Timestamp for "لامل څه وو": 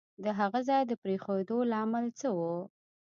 1.71-2.55